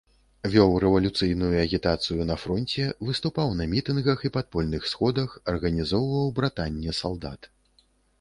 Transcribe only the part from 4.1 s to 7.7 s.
і падпольных сходах, арганізоўваў братанне салдат.